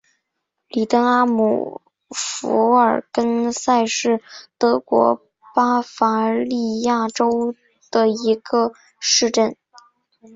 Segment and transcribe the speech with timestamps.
[0.69, 4.19] 里登阿姆福尔根塞是
[4.57, 5.21] 德国
[5.53, 7.53] 巴伐利亚州
[7.91, 9.55] 的一个市镇。